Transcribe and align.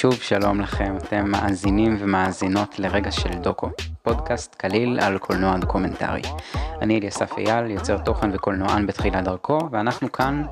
שוב 0.00 0.14
שלום 0.14 0.60
לכם, 0.60 0.96
אתם 0.96 1.30
מאזינים 1.30 1.96
ומאזינות 1.98 2.78
לרגע 2.78 3.10
של 3.10 3.38
דוקו, 3.38 3.70
פודקאסט 4.02 4.54
קליל 4.54 5.00
על 5.00 5.18
קולנוע 5.18 5.56
דוקומנטרי. 5.58 6.22
אני 6.82 6.98
אליסף 6.98 7.38
אייל, 7.38 7.70
יוצר 7.70 7.98
תוכן 7.98 8.30
וקולנוען 8.34 8.86
בתחילת 8.86 9.24
דרכו, 9.24 9.58
ואנחנו 9.72 10.12
כאן 10.12 10.42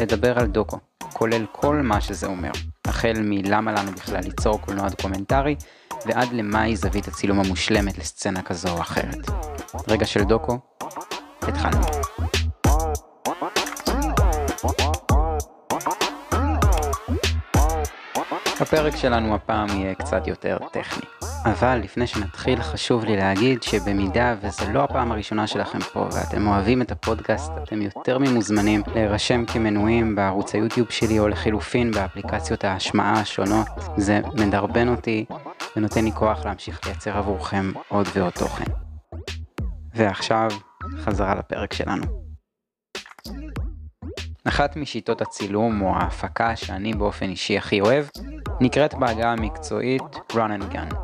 לדבר 0.00 0.38
על 0.38 0.46
דוקו, 0.46 0.78
כולל 1.12 1.46
כל 1.52 1.76
מה 1.76 2.00
שזה 2.00 2.26
אומר, 2.26 2.50
החל 2.84 3.12
מלמה 3.20 3.72
לנו 3.72 3.92
בכלל 3.92 4.20
ליצור 4.20 4.60
קולנוע 4.60 4.88
דוקומנטרי, 4.88 5.56
ועד 6.06 6.32
למהי 6.32 6.76
זווית 6.76 7.08
הצילום 7.08 7.40
המושלמת 7.40 7.98
לסצנה 7.98 8.42
כזו 8.42 8.68
או 8.68 8.80
אחרת. 8.80 9.30
רגע 9.88 10.06
של 10.06 10.24
דוקו, 10.24 10.58
הפרק 18.66 18.96
שלנו 18.96 19.34
הפעם 19.34 19.68
יהיה 19.68 19.94
קצת 19.94 20.26
יותר 20.26 20.58
טכני. 20.72 21.06
אבל 21.44 21.80
לפני 21.82 22.06
שנתחיל 22.06 22.62
חשוב 22.62 23.04
לי 23.04 23.16
להגיד 23.16 23.62
שבמידה 23.62 24.34
וזו 24.40 24.72
לא 24.72 24.84
הפעם 24.84 25.12
הראשונה 25.12 25.46
שלכם 25.46 25.78
פה 25.92 26.08
ואתם 26.12 26.46
אוהבים 26.46 26.82
את 26.82 26.92
הפודקאסט, 26.92 27.52
אתם 27.62 27.82
יותר 27.82 28.18
ממוזמנים 28.18 28.82
להירשם 28.94 29.44
כמנויים 29.44 30.14
בערוץ 30.14 30.54
היוטיוב 30.54 30.90
שלי 30.90 31.18
או 31.18 31.28
לחילופין 31.28 31.90
באפליקציות 31.90 32.64
ההשמעה 32.64 33.20
השונות. 33.20 33.66
זה 33.96 34.20
מדרבן 34.34 34.88
אותי 34.88 35.24
ונותן 35.76 36.04
לי 36.04 36.12
כוח 36.12 36.44
להמשיך 36.44 36.80
לייצר 36.86 37.16
עבורכם 37.16 37.72
עוד 37.88 38.06
ועוד 38.14 38.32
תוכן. 38.32 38.72
ועכשיו, 39.94 40.50
חזרה 40.98 41.34
לפרק 41.34 41.72
שלנו. 41.72 42.26
אחת 44.44 44.76
משיטות 44.76 45.20
הצילום 45.20 45.82
או 45.82 45.96
ההפקה 45.96 46.56
שאני 46.56 46.94
באופן 46.94 47.28
אישי 47.28 47.58
הכי 47.58 47.80
אוהב 47.80 48.06
נקראת 48.60 48.94
בהגה 48.94 49.32
המקצועית 49.32 50.02
run 50.32 50.34
and 50.60 50.74
gun, 50.74 50.94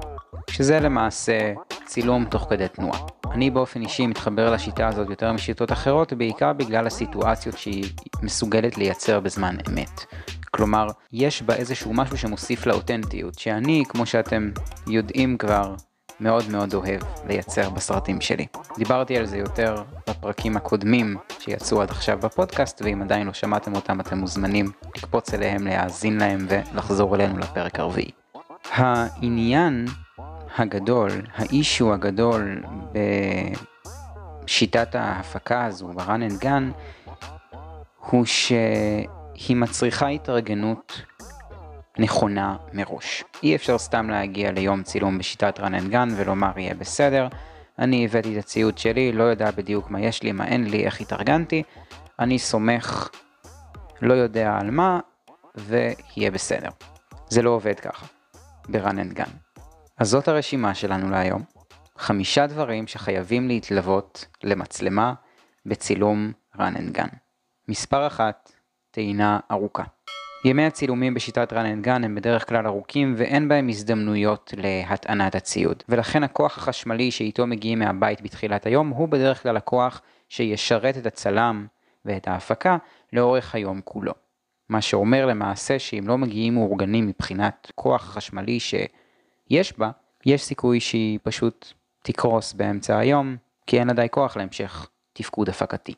שזה 0.51 0.81
למעשה 0.81 1.53
צילום 1.85 2.25
תוך 2.25 2.47
כדי 2.51 2.69
תנועה. 2.69 2.99
אני 3.33 3.51
באופן 3.51 3.83
אישי 3.83 4.07
מתחבר 4.07 4.53
לשיטה 4.53 4.89
הזאת 4.89 5.11
יותר 5.11 5.33
משיטות 5.33 5.73
אחרות, 5.73 6.13
בעיקר 6.13 6.53
בגלל 6.53 6.87
הסיטואציות 6.87 7.59
שהיא 7.59 7.85
מסוגלת 8.23 8.79
לייצר 8.79 9.21
בזמן 9.21 9.57
אמת. 9.69 10.05
כלומר, 10.51 10.87
יש 11.13 11.43
בה 11.43 11.55
איזשהו 11.55 11.93
משהו 11.95 12.19
שמוסיף 12.19 12.67
לאותנטיות, 12.67 13.39
שאני, 13.39 13.83
כמו 13.89 14.07
שאתם 14.07 14.51
יודעים 14.87 15.39
כבר, 15.39 15.75
מאוד 16.23 16.51
מאוד 16.51 16.75
אוהב 16.75 17.01
לייצר 17.27 17.71
בסרטים 17.71 18.21
שלי. 18.21 18.47
דיברתי 18.77 19.17
על 19.17 19.27
זה 19.27 19.37
יותר 19.37 19.83
בפרקים 20.09 20.57
הקודמים 20.57 21.17
שיצאו 21.39 21.83
עד 21.83 21.91
עכשיו 21.91 22.19
בפודקאסט, 22.23 22.83
ואם 22.85 23.03
עדיין 23.03 23.27
לא 23.27 23.33
שמעתם 23.33 23.75
אותם 23.75 24.01
אתם 24.01 24.19
מוזמנים 24.19 24.73
לקפוץ 24.97 25.35
אליהם, 25.35 25.67
להאזין 25.67 26.19
להם 26.19 26.47
ולחזור 26.49 27.15
אלינו 27.15 27.39
לפרק 27.39 27.81
הרביעי. 27.81 28.11
העניין 28.71 29.87
הגדול, 30.59 31.11
האישו 31.37 31.93
הגדול 31.93 32.63
בשיטת 34.45 34.95
ההפקה 34.95 35.65
הזו, 35.65 35.89
ב-run 35.89 36.31
and 36.31 36.43
gun, 36.43 36.63
הוא 38.11 38.25
שהיא 38.25 39.57
מצריכה 39.57 40.07
התארגנות 40.09 41.03
נכונה 41.99 42.57
מראש. 42.73 43.25
אי 43.43 43.57
אפשר 43.57 43.79
סתם 43.79 44.11
להגיע 44.11 44.53
ליום 44.53 44.83
צילום 44.83 45.19
בשיטת 45.19 45.59
run 45.59 45.63
and 45.63 45.93
gun 45.93 46.13
ולומר 46.17 46.59
יהיה 46.59 46.75
בסדר, 46.75 47.29
אני 47.79 48.05
הבאתי 48.05 48.39
את 48.39 48.45
הציוד 48.45 48.79
שלי, 48.79 49.13
לא 49.13 49.23
יודע 49.23 49.51
בדיוק 49.51 49.91
מה 49.91 50.01
יש 50.01 50.23
לי, 50.23 50.33
מה 50.33 50.47
אין 50.47 50.71
לי, 50.71 50.85
איך 50.85 51.01
התארגנתי, 51.01 51.63
אני 52.19 52.39
סומך 52.39 53.11
לא 54.03 54.15
יודע 54.15 54.59
על 54.61 54.71
מה, 54.71 55.01
ויהיה 55.55 56.31
בסדר. 56.31 56.69
זה 57.29 57.43
לא 57.43 57.51
עובד 57.51 57.81
ככה, 57.81 58.07
ב-run 58.69 59.15
and 59.15 59.19
gun. 59.19 59.61
אז 59.99 60.09
זאת 60.09 60.29
הרשימה 60.29 60.75
שלנו 60.75 61.11
להיום. 61.11 61.43
חמישה 61.99 62.47
דברים 62.47 62.87
שחייבים 62.87 63.49
להתלוות 63.49 64.27
למצלמה 64.45 65.15
בצילום 65.67 66.33
run 66.57 66.59
and 66.59 66.97
gun. 66.97 67.17
מספר 67.69 68.07
אחת, 68.07 68.53
טעינה 68.91 69.41
ארוכה. 69.51 69.85
ימי 70.45 70.65
הצילומים 70.65 71.15
בשיטת 71.15 71.53
run 71.53 71.57
and 71.57 71.87
gun 71.87 72.05
הם 72.05 72.15
בדרך 72.15 72.49
כלל 72.49 72.67
ארוכים 72.67 73.15
ואין 73.17 73.49
בהם 73.49 73.69
הזדמנויות 73.69 74.55
להטענת 74.57 75.35
הציוד, 75.35 75.83
ולכן 75.89 76.23
הכוח 76.23 76.59
החשמלי 76.59 77.11
שאיתו 77.11 77.47
מגיעים 77.47 77.79
מהבית 77.79 78.23
בתחילת 78.23 78.67
היום 78.67 78.89
הוא 78.89 79.09
בדרך 79.09 79.43
כלל 79.43 79.57
הכוח 79.57 80.01
שישרת 80.29 80.97
את 80.97 81.07
הצלם 81.07 81.67
ואת 82.05 82.29
ההפקה 82.29 82.77
לאורך 83.13 83.55
היום 83.55 83.81
כולו. 83.85 84.13
מה 84.69 84.81
שאומר 84.81 85.27
למעשה 85.27 85.79
שאם 85.79 86.05
לא 86.07 86.19
מגיעים 86.19 86.55
מאורגנים 86.55 87.07
מבחינת 87.07 87.73
כוח 87.75 88.03
חשמלי 88.03 88.59
שיש 88.61 89.79
בה, 89.79 89.91
יש 90.27 90.43
סיכוי 90.43 90.81
שהיא 90.81 91.19
פשוט 91.23 91.73
תקרוס 92.03 92.53
באמצע 92.53 92.99
היום, 92.99 93.37
כי 93.67 93.79
אין 93.79 93.89
לה 93.89 93.95
די 93.95 94.07
כוח 94.11 94.37
להמשך 94.37 94.89
תפקוד 95.13 95.49
הפקתי. 95.49 95.95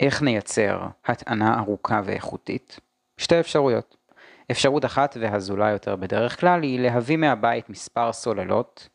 איך 0.00 0.22
נייצר 0.22 0.80
הטענה 1.06 1.58
ארוכה 1.58 2.00
ואיכותית? 2.04 2.80
שתי 3.18 3.40
אפשרויות. 3.40 3.96
אפשרות 4.50 4.84
אחת 4.84 5.16
והזולה 5.20 5.70
יותר 5.70 5.96
בדרך 5.96 6.40
כלל 6.40 6.62
היא 6.62 6.80
להביא 6.80 7.16
מהבית 7.16 7.70
מספר 7.70 8.12
סוללות 8.12 8.88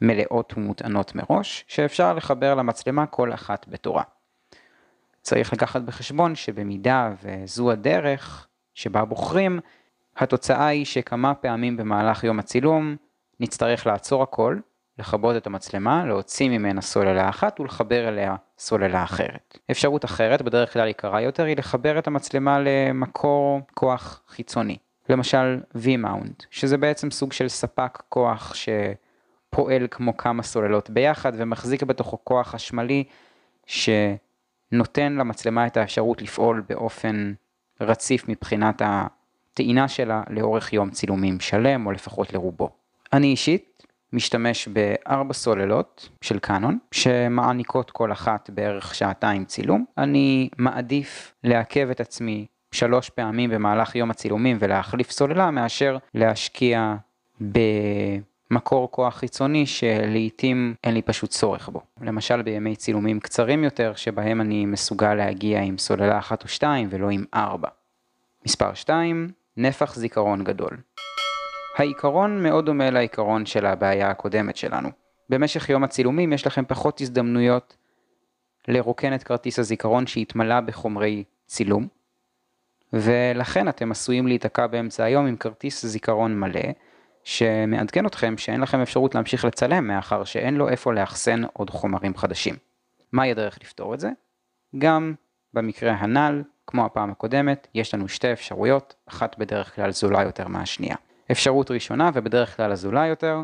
מלאות 0.00 0.54
ומוטענות 0.56 1.14
מראש, 1.14 1.64
שאפשר 1.68 2.14
לחבר 2.14 2.54
למצלמה 2.54 3.06
כל 3.06 3.34
אחת 3.34 3.68
בתורה. 3.68 4.02
צריך 5.22 5.52
לקחת 5.52 5.82
בחשבון 5.82 6.34
שבמידה 6.34 7.12
וזו 7.22 7.70
הדרך 7.70 8.46
שבה 8.74 9.04
בוחרים, 9.04 9.60
התוצאה 10.16 10.66
היא 10.66 10.84
שכמה 10.84 11.34
פעמים 11.34 11.76
במהלך 11.76 12.24
יום 12.24 12.38
הצילום 12.38 12.96
נצטרך 13.40 13.86
לעצור 13.86 14.22
הכל 14.22 14.58
לכבות 14.98 15.36
את 15.36 15.46
המצלמה, 15.46 16.04
להוציא 16.06 16.48
ממנה 16.48 16.80
סוללה 16.80 17.28
אחת 17.28 17.60
ולחבר 17.60 18.08
אליה 18.08 18.36
סוללה 18.58 19.02
אחרת. 19.02 19.58
אפשרות 19.70 20.04
אחרת, 20.04 20.42
בדרך 20.42 20.72
כלל 20.72 20.88
יקרה 20.88 21.20
יותר, 21.20 21.44
היא 21.44 21.56
לחבר 21.56 21.98
את 21.98 22.06
המצלמה 22.06 22.58
למקור 22.60 23.60
כוח 23.74 24.22
חיצוני. 24.28 24.76
למשל 25.08 25.60
V-Mount, 25.74 26.46
שזה 26.50 26.76
בעצם 26.76 27.10
סוג 27.10 27.32
של 27.32 27.48
ספק 27.48 28.02
כוח 28.08 28.54
שפועל 28.54 29.86
כמו 29.90 30.16
כמה 30.16 30.42
סוללות 30.42 30.90
ביחד 30.90 31.32
ומחזיק 31.36 31.82
בתוכו 31.82 32.18
כוח 32.24 32.48
חשמלי 32.48 33.04
שנותן 33.66 35.12
למצלמה 35.12 35.66
את 35.66 35.76
האפשרות 35.76 36.22
לפעול 36.22 36.62
באופן 36.68 37.32
רציף 37.80 38.28
מבחינת 38.28 38.82
הטעינה 38.84 39.88
שלה 39.88 40.22
לאורך 40.30 40.72
יום 40.72 40.90
צילומים 40.90 41.40
שלם 41.40 41.86
או 41.86 41.92
לפחות 41.92 42.32
לרובו. 42.32 42.70
אני 43.12 43.26
אישית 43.26 43.67
משתמש 44.12 44.68
בארבע 44.68 45.34
סוללות 45.34 46.08
של 46.20 46.38
קאנון 46.38 46.78
שמעניקות 46.92 47.90
כל 47.90 48.12
אחת 48.12 48.50
בערך 48.50 48.94
שעתיים 48.94 49.44
צילום. 49.44 49.84
אני 49.98 50.48
מעדיף 50.58 51.34
לעכב 51.44 51.90
את 51.90 52.00
עצמי 52.00 52.46
שלוש 52.72 53.10
פעמים 53.10 53.50
במהלך 53.50 53.96
יום 53.96 54.10
הצילומים 54.10 54.56
ולהחליף 54.60 55.10
סוללה 55.10 55.50
מאשר 55.50 55.98
להשקיע 56.14 56.94
במקור 57.40 58.90
כוח 58.90 59.16
חיצוני 59.16 59.66
שלעיתים 59.66 60.74
אין 60.84 60.94
לי 60.94 61.02
פשוט 61.02 61.30
צורך 61.30 61.68
בו. 61.68 61.82
למשל 62.00 62.42
בימי 62.42 62.76
צילומים 62.76 63.20
קצרים 63.20 63.64
יותר 63.64 63.92
שבהם 63.96 64.40
אני 64.40 64.66
מסוגל 64.66 65.14
להגיע 65.14 65.62
עם 65.62 65.78
סוללה 65.78 66.18
אחת 66.18 66.42
או 66.42 66.48
שתיים 66.48 66.88
ולא 66.90 67.10
עם 67.10 67.24
ארבע. 67.34 67.68
מספר 68.46 68.74
2 68.74 69.30
נפח 69.56 69.94
זיכרון 69.94 70.44
גדול. 70.44 70.76
העיקרון 71.78 72.42
מאוד 72.42 72.66
דומה 72.66 72.90
לעיקרון 72.90 73.46
של 73.46 73.66
הבעיה 73.66 74.10
הקודמת 74.10 74.56
שלנו. 74.56 74.88
במשך 75.28 75.68
יום 75.68 75.84
הצילומים 75.84 76.32
יש 76.32 76.46
לכם 76.46 76.64
פחות 76.68 77.00
הזדמנויות 77.00 77.76
לרוקן 78.68 79.14
את 79.14 79.22
כרטיס 79.22 79.58
הזיכרון 79.58 80.06
שהתמלא 80.06 80.60
בחומרי 80.60 81.24
צילום, 81.46 81.88
ולכן 82.92 83.68
אתם 83.68 83.90
עשויים 83.90 84.26
להיתקע 84.26 84.66
באמצע 84.66 85.04
היום 85.04 85.26
עם 85.26 85.36
כרטיס 85.36 85.86
זיכרון 85.86 86.40
מלא, 86.40 86.60
שמעדכן 87.24 88.06
אתכם 88.06 88.38
שאין 88.38 88.60
לכם 88.60 88.80
אפשרות 88.80 89.14
להמשיך 89.14 89.44
לצלם 89.44 89.86
מאחר 89.86 90.24
שאין 90.24 90.54
לו 90.54 90.68
איפה 90.68 90.94
לאחסן 90.94 91.42
עוד 91.52 91.70
חומרים 91.70 92.16
חדשים. 92.16 92.54
מהי 93.12 93.30
הדרך 93.30 93.58
לפתור 93.62 93.94
את 93.94 94.00
זה? 94.00 94.10
גם 94.78 95.14
במקרה 95.54 95.92
הנ"ל, 95.92 96.42
כמו 96.66 96.84
הפעם 96.84 97.10
הקודמת, 97.10 97.66
יש 97.74 97.94
לנו 97.94 98.08
שתי 98.08 98.32
אפשרויות, 98.32 98.94
אחת 99.08 99.38
בדרך 99.38 99.74
כלל 99.74 99.90
זולה 99.90 100.22
יותר 100.22 100.48
מהשנייה. 100.48 100.96
אפשרות 101.30 101.70
ראשונה 101.70 102.10
ובדרך 102.14 102.56
כלל 102.56 102.72
הזולה 102.72 103.06
יותר, 103.06 103.40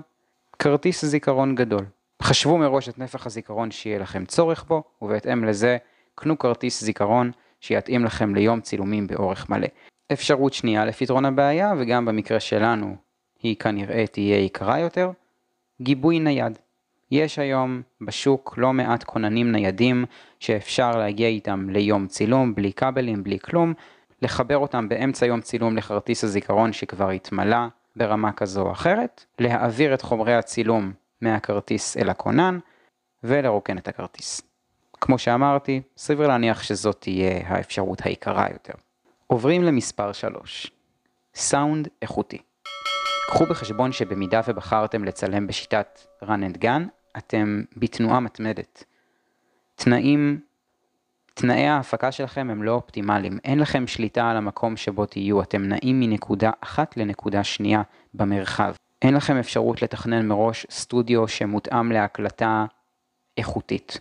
כרטיס 0.58 1.04
זיכרון 1.04 1.54
גדול. 1.54 1.84
חשבו 2.22 2.58
מראש 2.58 2.88
את 2.88 2.98
נפח 2.98 3.26
הזיכרון 3.26 3.70
שיהיה 3.70 3.98
לכם 3.98 4.24
צורך 4.24 4.64
בו, 4.64 4.82
ובהתאם 5.02 5.44
לזה 5.44 5.76
קנו 6.14 6.38
כרטיס 6.38 6.84
זיכרון 6.84 7.30
שיתאים 7.60 8.04
לכם 8.04 8.34
ליום 8.34 8.60
צילומים 8.60 9.06
באורך 9.06 9.50
מלא. 9.50 9.66
אפשרות 10.12 10.52
שנייה 10.52 10.84
לפתרון 10.84 11.24
הבעיה, 11.24 11.72
וגם 11.78 12.04
במקרה 12.04 12.40
שלנו 12.40 12.96
היא 13.42 13.56
כנראה 13.56 14.06
תהיה 14.06 14.38
יקרה 14.38 14.78
יותר, 14.78 15.10
גיבוי 15.80 16.18
נייד. 16.18 16.58
יש 17.10 17.38
היום 17.38 17.82
בשוק 18.00 18.54
לא 18.56 18.72
מעט 18.72 19.04
כוננים 19.04 19.52
ניידים 19.52 20.04
שאפשר 20.40 20.98
להגיע 20.98 21.28
איתם 21.28 21.70
ליום 21.70 22.06
צילום 22.06 22.54
בלי 22.54 22.72
כבלים, 22.72 23.24
בלי 23.24 23.38
כלום, 23.38 23.74
לחבר 24.24 24.58
אותם 24.58 24.88
באמצע 24.88 25.26
יום 25.26 25.40
צילום 25.40 25.76
לכרטיס 25.76 26.24
הזיכרון 26.24 26.72
שכבר 26.72 27.10
התמלא 27.10 27.66
ברמה 27.96 28.32
כזו 28.32 28.62
או 28.62 28.72
אחרת, 28.72 29.24
להעביר 29.38 29.94
את 29.94 30.02
חומרי 30.02 30.34
הצילום 30.34 30.92
מהכרטיס 31.20 31.96
אל 31.96 32.10
הכונן 32.10 32.58
ולרוקן 33.24 33.78
את 33.78 33.88
הכרטיס. 33.88 34.42
כמו 35.00 35.18
שאמרתי, 35.18 35.82
סביר 35.96 36.28
להניח 36.28 36.62
שזאת 36.62 37.00
תהיה 37.00 37.40
האפשרות 37.46 38.02
היקרה 38.02 38.46
יותר. 38.52 38.72
עוברים 39.26 39.62
למספר 39.62 40.12
3, 40.12 40.70
סאונד 41.34 41.88
איכותי. 42.02 42.38
קחו 43.26 43.46
בחשבון 43.46 43.92
שבמידה 43.92 44.40
ובחרתם 44.48 45.04
לצלם 45.04 45.46
בשיטת 45.46 46.06
run 46.22 46.26
and 46.26 46.58
gun, 46.62 46.82
אתם 47.18 47.62
בתנועה 47.76 48.20
מתמדת. 48.20 48.84
תנאים, 49.74 50.40
תנאי 51.34 51.66
ההפקה 51.66 52.12
שלכם 52.12 52.48
הם 52.50 52.62
לא 52.62 52.72
אופטימליים, 52.72 53.38
אין 53.44 53.58
לכם 53.58 53.86
שליטה 53.86 54.30
על 54.30 54.36
המקום 54.36 54.76
שבו 54.76 55.06
תהיו, 55.06 55.42
אתם 55.42 55.62
נעים 55.62 56.00
מנקודה 56.00 56.50
אחת 56.60 56.96
לנקודה 56.96 57.44
שנייה 57.44 57.82
במרחב. 58.14 58.74
אין 59.02 59.14
לכם 59.14 59.36
אפשרות 59.36 59.82
לתכנן 59.82 60.26
מראש 60.26 60.66
סטודיו 60.70 61.28
שמותאם 61.28 61.92
להקלטה 61.92 62.64
איכותית. 63.38 64.00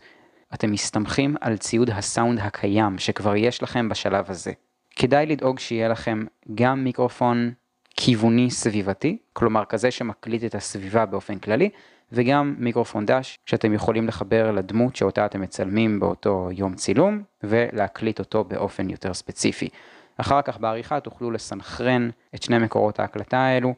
אתם 0.54 0.72
מסתמכים 0.72 1.36
על 1.42 1.58
ציוד 1.58 1.90
הסאונד 1.90 2.40
הקיים 2.40 2.98
שכבר 2.98 3.36
יש 3.36 3.64
לכם 3.64 3.90
בשלב 3.90 4.26
הזה. 4.30 4.52
כדאי 4.96 5.26
לדאוג 5.26 5.60
שיהיה 5.60 5.88
לכם 5.88 6.26
גם 6.56 6.84
מיקרופון 6.84 7.52
כיווני 7.96 8.52
סביבתי, 8.52 9.18
כלומר 9.34 9.66
כזה 9.66 9.92
שמקליט 9.92 10.44
את 10.44 10.56
הסביבה 10.56 11.06
באופן 11.06 11.40
כללי, 11.40 11.70
וגם 12.14 12.56
מיקרופון 12.58 13.06
דש 13.06 13.36
שאתם 13.46 13.74
יכולים 13.74 14.08
לחבר 14.08 14.52
לדמות 14.52 14.96
שאותה 14.96 15.26
אתם 15.26 15.42
מצלמים 15.42 16.00
באותו 16.00 16.50
יום 16.52 16.76
צילום, 16.76 17.24
ולהקליט 17.44 18.20
אותו 18.20 18.44
באופן 18.44 18.90
יותר 18.90 19.14
ספציפי. 19.14 19.70
אחר 20.18 20.42
כך 20.42 20.58
בעריכה 20.60 21.00
תוכלו 21.00 21.32
לסנכרן 21.32 22.10
את 22.36 22.44
שני 22.44 22.58
מקורות 22.58 23.00
ההקלטה 23.00 23.38
האלו, 23.38 23.74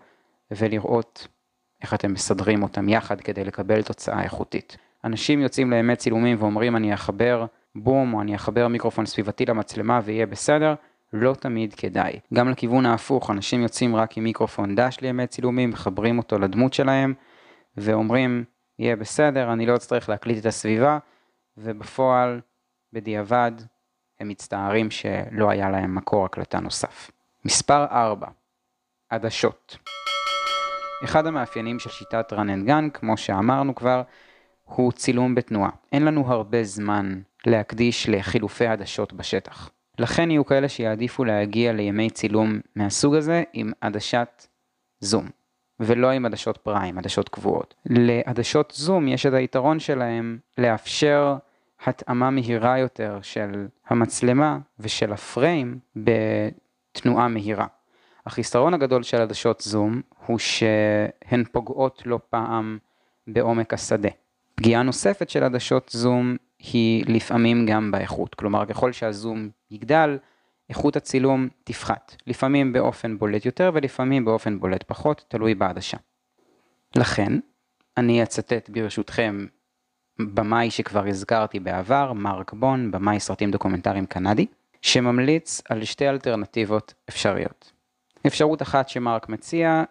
ולראות 0.52 1.28
איך 1.82 1.94
אתם 1.94 2.14
מסדרים 2.14 2.64
אותם 2.64 2.90
יחד 2.90 3.22
כדי 3.22 3.44
לקבל 3.44 3.82
תוצאה 3.82 4.24
איכותית. 4.24 4.78
אנשים 5.04 5.42
יוצאים 5.42 5.72
לימי 5.72 5.96
צילומים 5.96 6.38
ואומרים 6.40 6.76
אני 6.76 6.94
אחבר 6.94 7.46
בום 7.76 8.14
או 8.14 8.22
אני 8.22 8.36
אחבר 8.36 8.68
מיקרופון 8.68 9.06
סביבתי 9.06 9.46
למצלמה 9.46 10.00
ויהיה 10.04 10.26
בסדר, 10.26 10.74
לא 11.14 11.34
תמיד 11.34 11.74
כדאי. 11.74 12.20
גם 12.34 12.50
לכיוון 12.50 12.86
ההפוך, 12.86 13.32
אנשים 13.32 13.62
יוצאים 13.62 13.96
רק 13.96 14.18
עם 14.18 14.24
מיקרופון 14.24 14.76
דש 14.76 14.98
לימי 15.02 15.28
צילומים, 15.28 15.70
מחברים 15.70 16.18
אותו 16.18 16.40
לדמות 16.40 16.74
שלהם, 16.74 17.14
ואומרים, 17.78 18.44
יהיה 18.80 18.96
בסדר, 18.96 19.54
אני 19.54 19.66
לא 19.66 19.76
אצטרך 19.76 20.10
להקליט 20.10 20.38
את 20.38 20.46
הסביבה, 20.46 20.98
ובפועל, 21.58 22.42
בדיעבד, 22.94 23.52
הם 24.20 24.28
מצטערים 24.28 24.92
שלא 24.92 25.50
היה 25.50 25.70
להם 25.70 25.96
מקור 25.96 26.26
הקלטה 26.26 26.60
נוסף. 26.60 27.12
מספר 27.46 27.86
4, 27.92 28.28
עדשות. 29.10 29.78
אחד 31.04 31.28
המאפיינים 31.28 31.80
של 31.80 31.90
שיטת 31.90 32.34
run 32.34 32.36
and 32.36 32.70
gun, 32.70 32.90
כמו 32.94 33.18
שאמרנו 33.18 33.76
כבר, 33.76 34.02
הוא 34.64 34.92
צילום 34.92 35.36
בתנועה. 35.36 35.70
אין 35.92 36.06
לנו 36.06 36.32
הרבה 36.32 36.64
זמן 36.64 37.22
להקדיש 37.46 38.10
לחילופי 38.10 38.68
עדשות 38.68 39.14
בשטח. 39.14 39.70
לכן 40.00 40.32
יהיו 40.32 40.46
כאלה 40.46 40.70
שיעדיפו 40.70 41.26
להגיע 41.26 41.74
לימי 41.74 42.10
צילום 42.10 42.60
מהסוג 42.76 43.16
הזה 43.16 43.44
עם 43.54 43.72
עדשת 43.82 44.48
זום, 45.00 45.30
ולא 45.80 46.12
עם 46.12 46.26
עדשות 46.26 46.58
פריים, 46.58 46.98
עדשות 46.98 47.30
קבועות. 47.30 47.74
לעדשות 47.86 48.74
זום 48.76 49.08
יש 49.08 49.26
את 49.26 49.34
היתרון 49.34 49.80
שלהם 49.80 50.38
לאפשר 50.58 51.36
התאמה 51.86 52.30
מהירה 52.30 52.80
יותר 52.80 53.20
של 53.22 53.68
המצלמה 53.88 54.58
ושל 54.80 55.14
הפריים 55.14 55.80
בתנועה 55.96 57.28
מהירה. 57.28 57.68
החיסרון 58.26 58.74
הגדול 58.74 59.04
של 59.04 59.22
עדשות 59.22 59.62
זום 59.62 60.02
הוא 60.26 60.40
שהן 60.40 61.44
פוגעות 61.52 62.04
לא 62.06 62.20
פעם 62.30 62.78
בעומק 63.28 63.74
השדה. 63.74 64.10
פגיעה 64.56 64.84
נוספת 64.84 65.30
של 65.30 65.44
עדשות 65.44 65.90
זום 65.94 66.36
היא 66.60 67.06
לפעמים 67.08 67.66
גם 67.66 67.92
באיכות, 67.92 68.36
כלומר 68.36 68.66
ככל 68.66 68.92
שהזום 68.92 69.50
יגדל, 69.72 70.18
איכות 70.70 70.96
הצילום 70.96 71.48
תפחת, 71.64 72.16
לפעמים 72.28 72.74
באופן 72.74 73.18
בולט 73.18 73.46
יותר 73.46 73.72
ולפעמים 73.74 74.26
באופן 74.26 74.60
בולט 74.60 74.84
פחות, 74.84 75.26
תלוי 75.28 75.56
בעדשה. 75.56 75.98
לכן, 76.96 77.34
אני 77.98 78.24
אצטט 78.24 78.70
ברשותכם 78.70 79.46
במאי 80.20 80.72
שכבר 80.72 81.08
הזכרתי 81.08 81.60
בעבר, 81.60 82.14
מרק 82.14 82.54
בון, 82.54 82.92
במאי 82.92 83.20
סרטים 83.20 83.52
דוקומנטריים 83.52 84.06
קנדי, 84.06 84.46
שממליץ 84.82 85.62
על 85.70 85.84
שתי 85.84 86.10
אלטרנטיבות 86.10 86.94
אפשריות. 87.10 87.72
אפשרות 88.28 88.62
אחת 88.62 88.90
שמרק 88.90 89.30
מציע 89.30 89.84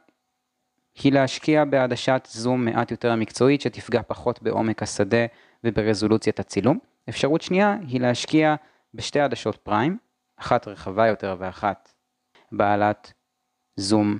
היא 1.02 1.12
להשקיע 1.12 1.64
בעדשת 1.64 2.28
זום 2.30 2.64
מעט 2.64 2.90
יותר 2.90 3.14
מקצועית 3.16 3.60
שתפגע 3.60 4.00
פחות 4.06 4.42
בעומק 4.42 4.82
השדה 4.82 5.26
וברזולוציית 5.64 6.40
הצילום. 6.40 6.78
אפשרות 7.08 7.42
שנייה 7.42 7.76
היא 7.88 8.00
להשקיע 8.00 8.54
בשתי 8.94 9.20
עדשות 9.20 9.56
פריים, 9.56 9.98
אחת 10.44 10.68
רחבה 10.68 11.06
יותר 11.06 11.36
ואחת 11.38 11.92
בעלת 12.52 13.12
זום 13.76 14.18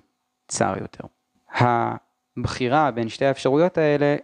צר 0.49 0.75
יותר. 0.81 1.05
הבחירה 1.51 2.91
בין 2.91 3.09
שתי 3.09 3.25
האפשרויות 3.25 3.79
האלה 3.79 4.17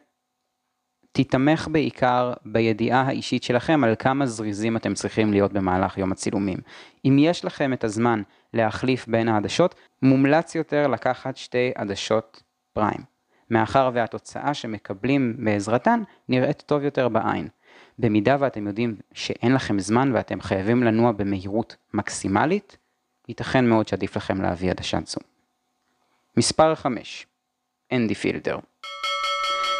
תתמך 1.12 1.68
בעיקר 1.72 2.32
בידיעה 2.44 3.00
האישית 3.00 3.42
שלכם 3.42 3.84
על 3.84 3.94
כמה 3.98 4.26
זריזים 4.26 4.76
אתם 4.76 4.94
צריכים 4.94 5.32
להיות 5.32 5.52
במהלך 5.52 5.98
יום 5.98 6.12
הצילומים. 6.12 6.58
אם 7.04 7.16
יש 7.18 7.44
לכם 7.44 7.72
את 7.72 7.84
הזמן 7.84 8.22
להחליף 8.54 9.08
בין 9.08 9.28
העדשות, 9.28 9.74
מומלץ 10.02 10.54
יותר 10.54 10.86
לקחת 10.86 11.36
שתי 11.36 11.72
עדשות 11.74 12.42
פריים, 12.72 13.00
מאחר 13.50 13.90
והתוצאה 13.94 14.54
שמקבלים 14.54 15.44
בעזרתן 15.44 16.02
נראית 16.28 16.62
טוב 16.66 16.82
יותר 16.82 17.08
בעין. 17.08 17.48
במידה 18.00 18.36
ואתם 18.40 18.66
יודעים 18.66 18.96
שאין 19.12 19.54
לכם 19.54 19.78
זמן 19.78 20.12
ואתם 20.14 20.40
חייבים 20.40 20.82
לנוע 20.82 21.12
במהירות 21.12 21.76
מקסימלית, 21.94 22.76
ייתכן 23.28 23.68
מאוד 23.68 23.88
שעדיף 23.88 24.16
לכם 24.16 24.40
להביא 24.40 24.70
עדשת 24.70 25.06
זום. 25.06 25.22
מספר 26.36 26.74
5, 26.74 27.26
אנדי 27.92 28.14
פילטר. 28.14 28.58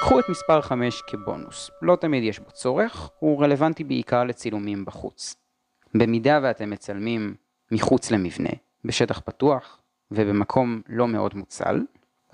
קחו 0.00 0.20
את 0.20 0.24
מספר 0.28 0.60
5 0.60 1.02
כבונוס, 1.06 1.70
לא 1.82 1.96
תמיד 1.96 2.24
יש 2.24 2.38
בו 2.38 2.50
צורך, 2.50 3.10
הוא 3.18 3.42
רלוונטי 3.42 3.84
בעיקר 3.84 4.24
לצילומים 4.24 4.84
בחוץ. 4.84 5.36
במידה 5.94 6.40
ואתם 6.42 6.70
מצלמים 6.70 7.34
מחוץ 7.72 8.10
למבנה, 8.10 8.50
בשטח 8.84 9.20
פתוח 9.20 9.80
ובמקום 10.10 10.82
לא 10.88 11.08
מאוד 11.08 11.34
מוצל, 11.36 11.80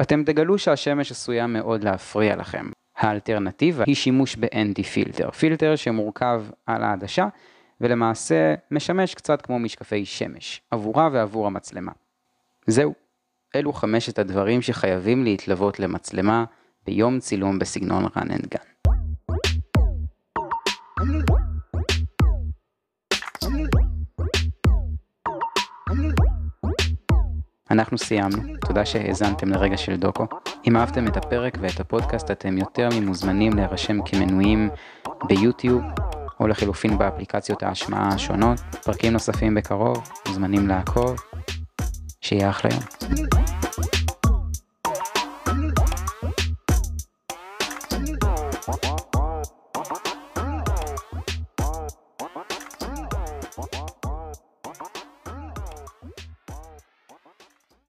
אתם 0.00 0.25
תגלו 0.25 0.58
שהשמש 0.58 1.10
עשויה 1.10 1.46
מאוד 1.46 1.84
להפריע 1.84 2.37
לכם. 2.37 2.70
האלטרנטיבה 2.96 3.84
היא 3.86 3.94
שימוש 3.94 4.36
באנטי 4.36 4.82
פילטר, 4.82 5.30
פילטר 5.30 5.76
שמורכב 5.76 6.44
על 6.66 6.82
העדשה 6.82 7.28
ולמעשה 7.80 8.54
משמש 8.70 9.14
קצת 9.14 9.42
כמו 9.42 9.58
משקפי 9.58 10.04
שמש, 10.04 10.62
עבורה 10.70 11.08
ועבור 11.12 11.46
המצלמה. 11.46 11.92
זהו, 12.66 12.94
אלו 13.54 13.72
חמשת 13.72 14.18
הדברים 14.18 14.62
שחייבים 14.62 15.24
להתלוות 15.24 15.80
למצלמה 15.80 16.44
ביום 16.86 17.18
צילום 17.18 17.58
בסגנון 17.58 18.04
run 18.04 18.28
and 18.30 18.46
gun. 18.54 18.66
אנחנו 27.70 27.99
סיימנו, 27.99 28.42
תודה 28.66 28.87
שהאזנתם 28.87 29.49
לרגע 29.49 29.76
של 29.76 29.96
דוקו. 29.96 30.26
אם 30.68 30.76
אהבתם 30.76 31.06
את 31.06 31.16
הפרק 31.16 31.58
ואת 31.61 31.80
הפודקאסט 31.80 32.30
אתם 32.30 32.58
יותר 32.58 32.88
ממוזמנים 33.00 33.52
להירשם 33.52 33.99
כמנויים 34.04 34.70
ביוטיוב 35.25 35.82
או 36.40 36.46
לחילופין 36.46 36.99
באפליקציות 36.99 37.62
ההשמעה 37.62 38.08
השונות. 38.08 38.61
פרקים 38.85 39.12
נוספים 39.12 39.54
בקרוב, 39.54 40.08
מוזמנים 40.28 40.68
לעקוב. 40.68 41.16
שיהיה 42.20 42.50
אחלה 42.50 42.70
יום. 42.70 43.45